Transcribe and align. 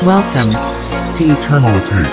Welcome 0.00 0.48
to 1.20 1.22
eternity. 1.28 2.08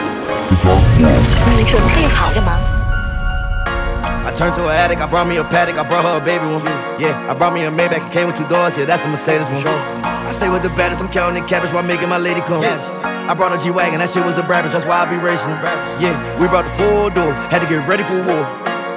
I 4.28 4.32
turned 4.36 4.56
to 4.60 4.67
an 4.67 4.75
addict, 4.75 5.00
I 5.00 5.08
brought 5.08 5.24
me 5.24 5.40
a 5.40 5.48
Patek, 5.48 5.79
I 5.79 5.87
brought 5.87 6.03
her 6.03 6.19
a 6.19 6.23
baby 6.23 6.43
one. 6.51 6.67
Yeah, 7.00 7.15
I 7.31 7.33
brought 7.33 7.55
me 7.55 7.63
a 7.63 7.71
Maybach, 7.71 8.04
came 8.11 8.27
with 8.27 8.36
two 8.36 8.43
doors, 8.52 8.75
yeah, 8.77 8.84
that's 8.84 9.05
a 9.05 9.07
Mercedes 9.07 9.47
one. 9.47 9.63
I 10.04 10.36
stay 10.36 10.52
with 10.52 10.68
the 10.68 10.70
baddest, 10.75 11.00
I'm 11.00 11.07
counting 11.07 11.39
the 11.39 11.47
cabbage 11.47 11.71
while 11.71 11.88
making 11.88 12.11
my 12.11 12.20
lady 12.20 12.43
come. 12.43 12.59
I 12.59 13.31
brought 13.31 13.55
a 13.55 13.57
G 13.63 13.71
Wagon, 13.71 14.04
that 14.04 14.11
shit 14.11 14.27
was 14.27 14.35
a 14.35 14.43
Brabus, 14.43 14.75
that's 14.75 14.83
why 14.83 14.99
I 14.99 15.07
be 15.07 15.15
racing. 15.23 15.55
Yeah, 16.04 16.11
we 16.43 16.51
brought 16.51 16.67
the 16.67 16.75
full 16.75 17.07
door, 17.15 17.31
had 17.47 17.63
to 17.63 17.69
get 17.71 17.88
ready 17.88 18.04
for 18.04 18.19
war. 18.19 18.43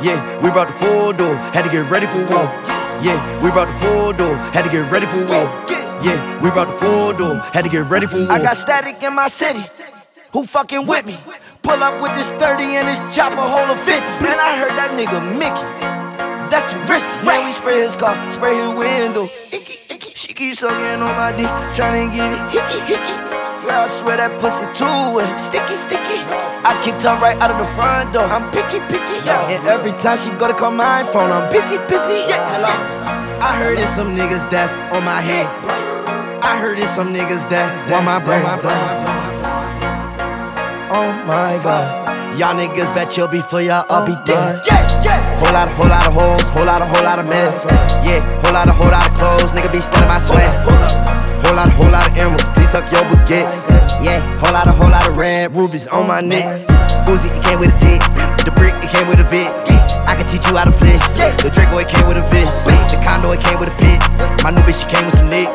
Yeah, 0.03 0.19
we 0.43 0.51
brought 0.51 0.67
the 0.67 0.75
full 0.83 1.15
door, 1.15 1.39
had 1.55 1.63
to 1.63 1.71
get 1.71 1.87
ready 1.87 2.11
for 2.11 2.27
war. 2.27 2.51
Yeah, 3.07 3.23
we 3.39 3.55
brought 3.55 3.71
the 3.71 3.79
full 3.87 4.11
door, 4.19 4.35
had 4.51 4.67
to 4.67 4.71
get 4.75 4.83
ready 4.91 5.07
for 5.07 5.23
war. 5.31 5.47
Yeah, 6.03 6.17
we 6.43 6.51
brought 6.51 6.69
the 6.69 6.79
full 6.81 7.13
door, 7.13 7.37
had 7.53 7.65
to 7.65 7.71
get 7.71 7.91
ready 7.91 8.07
for 8.07 8.17
war. 8.17 8.33
I 8.33 8.43
got 8.43 8.57
static 8.57 9.03
in 9.03 9.15
my 9.15 9.29
city. 9.29 9.63
Who 10.33 10.45
fucking 10.45 10.87
with 10.87 11.05
me? 11.05 11.19
Pull 11.63 11.83
up 11.83 12.01
with 12.01 12.15
this 12.15 12.31
30 12.41 12.63
and 12.81 12.87
this 12.87 13.15
chopper 13.15 13.37
hold 13.37 13.69
a 13.69 13.77
50. 13.77 14.01
Man, 14.25 14.39
I 14.39 14.57
heard 14.57 14.73
that 14.79 14.97
nigga 14.97 15.21
Mickey. 15.37 15.67
That's 16.49 16.65
too 16.73 16.81
risky. 16.89 17.13
Man, 17.27 17.45
we 17.45 17.53
spray 17.53 17.83
his 17.83 17.97
car, 17.97 18.15
spray 18.33 18.57
his 18.57 18.73
window. 18.73 19.29
Icky, 19.53 19.93
icky. 19.93 20.15
She 20.15 20.33
keeps 20.33 20.61
sucking 20.61 21.03
on 21.03 21.15
my 21.19 21.37
dick, 21.37 21.51
trying 21.75 22.09
to 22.09 22.17
get 22.17 22.33
it 22.33 22.43
hickey, 22.49 22.81
hickey. 22.95 23.17
Girl, 23.67 23.85
I 23.85 23.89
swear 23.91 24.17
that 24.17 24.33
pussy 24.41 24.65
too 24.73 24.89
wet. 25.13 25.29
Sticky, 25.37 25.75
sticky. 25.75 26.25
I 26.65 26.73
kicked 26.81 27.03
her 27.03 27.19
right 27.21 27.37
out 27.43 27.51
of 27.51 27.59
the 27.59 27.69
front 27.77 28.15
door. 28.15 28.25
I'm 28.25 28.49
picky, 28.55 28.81
picky, 28.89 29.19
yeah. 29.27 29.51
And 29.53 29.67
every 29.69 29.93
time 30.01 30.17
she 30.17 30.31
go 30.41 30.49
to 30.49 30.55
call 30.55 30.71
my 30.71 31.03
phone, 31.13 31.31
I'm 31.31 31.53
busy, 31.53 31.77
busy, 31.91 32.25
yeah. 32.25 32.41
Hello. 32.57 32.73
I 33.43 33.57
heard 33.59 33.79
it's 33.79 33.91
some 33.93 34.15
niggas 34.15 34.49
that's 34.49 34.79
on 34.95 35.05
my 35.05 35.21
head. 35.21 35.90
I 36.43 36.57
heard 36.57 36.79
it's 36.79 36.91
some 36.91 37.13
niggas 37.13 37.49
that 37.53 37.69
want 37.93 38.09
my 38.09 38.17
brain. 38.25 38.41
Oh 40.89 41.13
my 41.29 41.61
god. 41.63 42.11
Y'all 42.39 42.57
niggas 42.57 42.89
bet 42.97 43.13
you'll 43.17 43.29
be 43.29 43.45
for 43.45 43.61
y'all, 43.61 43.85
I'll 43.93 44.07
be 44.07 44.17
Oh 44.17 44.25
dead. 44.25 44.63
Yeah, 44.65 44.81
yeah. 45.05 45.21
Whole 45.37 45.53
lot, 45.53 45.69
whole 45.77 45.91
lot 45.93 46.07
of 46.09 46.13
hoes, 46.17 46.49
whole 46.57 46.65
lot 46.65 46.81
of, 46.81 46.89
whole 46.89 47.05
lot 47.05 47.21
of 47.21 47.29
men. 47.29 47.53
Yeah, 48.01 48.25
whole 48.41 48.57
lot 48.57 48.69
of, 48.69 48.75
whole 48.75 48.89
lot 48.89 49.05
of 49.05 49.13
clothes, 49.21 49.53
nigga 49.53 49.69
be 49.69 49.85
stealing 49.85 50.09
my 50.09 50.17
swag. 50.17 50.49
Whole 51.45 51.53
lot, 51.53 51.69
whole 51.77 51.93
lot 51.93 52.09
of 52.09 52.17
emeralds, 52.17 52.49
please 52.57 52.71
tuck 52.73 52.89
your 52.89 53.05
baguettes. 53.13 53.61
Yeah, 54.01 54.25
whole 54.41 54.57
lot 54.57 54.65
of, 54.65 54.77
whole 54.81 54.89
lot 54.89 55.05
of 55.07 55.19
red 55.19 55.55
rubies 55.55 55.89
on 55.89 56.09
my 56.09 56.21
neck. 56.25 56.65
Uzi, 57.05 57.29
it 57.29 57.43
came 57.45 57.61
with 57.61 57.75
a 57.75 57.79
tick. 57.79 58.01
The 58.47 58.53
brick, 58.57 58.73
it 58.81 58.89
came 58.89 59.05
with 59.11 59.21
a 59.21 59.27
vid. 59.29 59.53
I 60.09 60.17
can 60.17 60.25
teach 60.27 60.47
you 60.49 60.57
how 60.57 60.65
to 60.65 60.73
flex. 60.73 61.21
The 61.43 61.51
Draco, 61.53 61.77
it 61.79 61.89
came 61.89 62.07
with 62.09 62.17
a 62.17 62.25
fist. 62.33 62.65
The 62.65 62.97
condo, 63.05 63.31
it 63.37 63.45
came 63.45 63.59
with 63.61 63.69
a 63.69 63.77
pit. 63.77 64.01
My 64.43 64.51
new 64.51 64.65
bitch, 64.65 64.81
she 64.81 64.89
came 64.89 65.05
with 65.05 65.19
some 65.19 65.29
nick. 65.29 65.51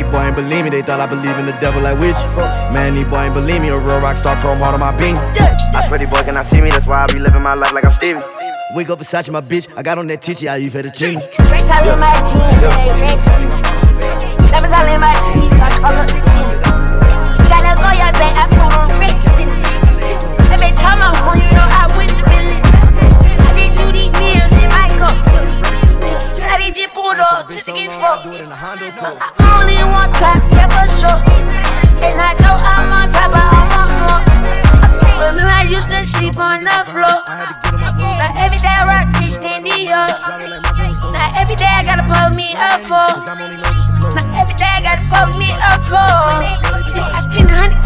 These 0.00 0.10
boy 0.10 0.24
ain't 0.24 0.36
believe 0.36 0.64
me, 0.64 0.70
they 0.70 0.82
thought 0.82 1.00
I 1.00 1.06
believe 1.06 1.36
in 1.36 1.44
the 1.44 1.52
devil 1.60 1.82
like 1.82 1.98
witch. 2.00 2.16
Man, 2.72 2.94
these 2.94 3.04
boy 3.04 3.28
ain't 3.28 3.34
believe 3.34 3.60
me, 3.60 3.68
a 3.68 3.76
real 3.78 4.00
rock 4.00 4.16
star 4.16 4.40
chrome 4.40 4.58
heart 4.58 4.72
on 4.74 4.80
my 4.80 4.92
beanie. 4.96 5.20
I 5.76 5.86
swear 5.86 5.98
these 5.98 6.08
boy 6.08 6.22
cannot 6.24 6.46
see 6.46 6.60
me, 6.60 6.70
that's 6.70 6.86
why 6.86 7.04
I 7.04 7.06
be 7.12 7.18
living 7.18 7.42
my 7.42 7.54
life 7.54 7.72
like 7.72 7.84
I'm 7.84 7.92
Stevie. 7.92 8.20
Wake 8.72 8.88
up 8.88 8.98
Versace, 8.98 9.30
my 9.30 9.40
bitch. 9.40 9.68
I 9.76 9.82
got 9.82 9.98
on 9.98 10.06
that 10.06 10.22
titty, 10.22 10.48
I 10.48 10.56
you 10.56 10.70
fettuccine. 10.70 11.20
Racks 11.50 11.70
all 11.70 11.84
in 11.84 11.98
my 12.00 12.14
jeans, 12.24 12.62
it 12.62 12.72
ain't 14.88 14.89
up 28.02 28.24
just 28.24 28.38
to 28.40 28.56
get 28.80 28.94
fucked. 28.96 29.20
I 29.20 29.60
only 29.60 29.76
want 29.84 30.12
top, 30.16 30.40
yeah, 30.52 30.68
for 30.72 30.88
sure. 30.88 31.20
And 32.00 32.16
I 32.16 32.32
know 32.40 32.56
I'm 32.56 32.88
on 32.88 33.08
top, 33.12 33.32
I'm 33.36 33.52
on 33.76 33.88
more. 34.00 34.20
Remember, 35.20 35.52
I 35.52 35.68
used 35.68 35.88
to 35.88 36.00
sleep 36.04 36.38
on 36.40 36.64
the 36.64 36.80
floor. 36.88 37.20
Now 37.28 38.32
every 38.40 38.58
day 38.58 38.72
I 38.72 38.88
rock 38.88 39.12
this 39.20 39.36
standing 39.36 39.92
up. 39.92 40.16
Now 41.12 41.40
every 41.40 41.56
day 41.56 41.68
I 41.68 41.84
gotta 41.84 42.04
pull 42.08 42.32
me 42.36 42.56
up 42.56 42.80
for. 42.88 43.08
Now 44.16 44.40
every 44.40 44.56
day 44.56 44.64
I 44.64 44.80
gotta 44.80 45.04
fuck 45.12 45.36
me 45.36 45.52
up 45.60 45.80
for. 45.84 46.00
I 46.00 47.20
spent 47.20 47.52
a 47.52 47.56
hundred 47.56 47.84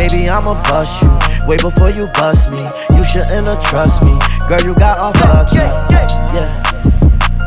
baby, 0.00 0.32
I'ma 0.32 0.56
bust 0.64 1.04
you. 1.04 1.12
Way 1.44 1.60
before 1.60 1.92
you 1.92 2.08
bust 2.16 2.56
me, 2.56 2.64
you 2.96 3.04
shouldn't 3.04 3.44
have 3.44 3.60
trust 3.60 4.00
me. 4.00 4.16
Girl, 4.48 4.62
you 4.64 4.72
got 4.74 4.96
off 4.96 5.16
lucky. 5.28 5.60
Yeah. 6.32 6.48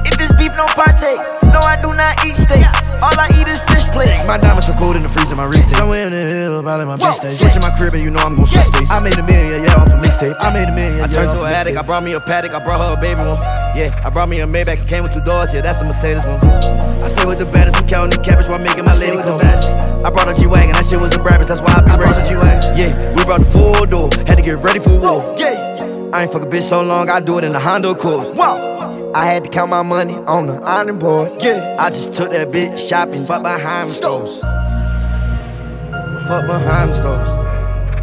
If 0.06 0.22
it's 0.22 0.38
beef, 0.38 0.53
no 0.53 0.69
partake. 0.78 1.18
No, 1.50 1.59
I 1.66 1.81
do 1.81 1.97
not 1.97 2.13
eat 2.22 2.38
steak. 2.38 2.62
All 3.02 3.18
I 3.18 3.28
eat 3.42 3.50
is 3.50 3.66
fish 3.66 3.90
plates. 3.90 4.28
My 4.30 4.38
diamonds 4.38 4.68
so 4.68 4.74
cold 4.78 4.96
in 4.96 5.02
the 5.02 5.09
freezer, 5.09 5.36
my 5.36 5.50
wrist. 5.50 5.74
Somewhere 5.74 6.06
in 6.06 6.13
the 6.13 6.22
hill, 6.22 6.62
probably 6.62 6.86
my 6.86 6.97
bitch 6.97 7.18
stay. 7.18 7.34
Switching 7.34 7.62
my 7.62 7.74
crib 7.74 7.94
and 7.97 8.03
you 8.03 8.12
know 8.12 8.22
I'm 8.22 8.36
gon' 8.36 8.46
switch 8.46 8.69
states. 8.69 8.92
I 8.92 9.02
made 9.02 9.18
a 9.18 9.25
million, 9.25 9.66
yeah, 9.66 9.81
off 9.81 9.90
a 9.90 9.97
mixtape. 9.97 10.38
I 10.40 10.53
made 10.53 10.69
a 10.69 10.75
million, 10.75 11.02
I 11.02 11.08
turned 11.08 11.34
to 11.34 11.42
an 11.42 11.53
addict, 11.53 11.78
I 11.78 11.81
brought 11.81 12.03
me 12.03 12.13
a 12.13 12.19
Patek, 12.19 12.53
I 12.53 12.63
brought 12.63 12.80
her 12.80 12.94
a 12.94 13.02
baby 13.02 13.22
one. 13.25 13.42
Yeah, 13.74 13.90
I 14.06 14.09
brought 14.09 14.30
me 14.30 14.42
a 14.42 14.47
Maybach, 14.47 14.86
it 14.86 14.88
came 14.88 15.02
with 15.02 15.13
two 15.13 15.25
doors, 15.25 15.53
yeah, 15.53 15.62
that's 15.62 15.81
a 15.81 15.86
Mercedes 15.86 16.25
one. 16.25 16.38
I 17.02 17.08
stay 17.09 17.25
with 17.25 17.40
the 17.40 17.50
baddest, 17.50 17.78
I'm 17.78 17.88
counting 17.88 18.13
the 18.13 18.24
cabbage 18.24 18.47
while 18.47 18.59
making 18.62 18.86
my 18.86 18.96
lady 18.97 19.18
come. 19.24 19.42
I 20.03 20.09
brought 20.09 20.28
a 20.28 20.34
G-Wagon, 20.34 20.74
that 20.74 20.86
shit 20.86 21.00
was 21.00 21.16
a 21.16 21.18
Brabus, 21.18 21.47
that's 21.47 21.62
why 21.62 21.72
I 21.72 21.80
be 21.80 22.03
racing. 22.03 22.36
Yeah, 22.75 23.16
we 23.16 23.24
brought 23.24 23.40
the 23.40 23.47
full 23.47 23.86
door, 23.86 24.09
had 24.28 24.36
to 24.36 24.44
get 24.44 24.59
ready 24.59 24.80
for 24.80 25.00
war. 25.00 25.24
Yeah. 25.40 26.12
I 26.12 26.24
ain't 26.24 26.34
fuck 26.34 26.44
a 26.44 26.46
bitch 26.46 26.68
so 26.68 26.84
long, 26.84 27.09
I 27.09 27.22
do 27.22 27.38
it 27.38 27.46
in 27.46 27.56
a 27.56 27.59
Honda 27.59 27.91
Accord. 27.91 28.36
Whoa. 28.36 29.12
I 29.16 29.25
had 29.25 29.46
to 29.46 29.50
count 29.50 29.69
my 29.69 29.81
money 29.81 30.16
on 30.28 30.47
the 30.47 30.59
ironing 30.62 31.00
board. 31.00 31.31
Yeah. 31.40 31.78
I 31.80 31.90
just 31.90 32.13
took 32.13 32.31
that 32.31 32.50
bitch 32.50 32.78
shopping, 32.78 33.24
fuck 33.24 33.44
behind 33.44 33.90
the 33.90 33.94
stores. 33.94 34.40
Fuck 36.28 36.47
behind 36.47 36.92
the 36.92 36.96
stores. 36.96 37.30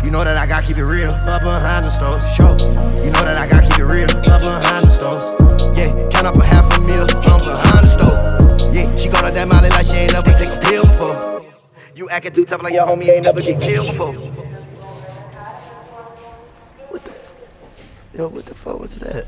You 0.02 0.10
know 0.10 0.24
that 0.24 0.38
I 0.38 0.46
gotta 0.46 0.66
keep 0.66 0.78
it 0.78 0.84
real, 0.84 1.12
fuck 1.28 1.42
behind 1.42 1.84
the 1.84 1.90
stores. 1.90 2.24
Sure. 2.32 2.48
You 3.04 3.12
know 3.12 3.24
that 3.28 3.36
I 3.36 3.46
gotta 3.46 3.68
keep 3.68 3.78
it 3.78 3.84
real, 3.84 4.08
fuck 4.08 4.40
behind 4.40 4.86
the 4.86 4.90
stores. 4.90 5.24
Yeah, 5.76 5.92
count 6.08 6.26
up 6.26 6.36
a 6.36 6.44
half 6.44 6.64
a 6.64 6.80
meal, 6.80 7.04
I'm 7.28 7.44
behind 7.44 7.69
acting 12.26 12.34
too 12.34 12.44
tough 12.44 12.62
like 12.62 12.74
your 12.74 12.86
homie 12.86 13.08
ain't 13.08 13.24
never 13.24 13.40
get 13.40 13.60
killed 13.62 13.86
before. 13.86 14.12
What 16.90 17.04
the? 17.04 17.12
Yo, 18.18 18.28
what 18.28 18.44
the 18.44 18.54
fuck 18.54 18.78
was 18.78 18.98
that? 19.00 19.26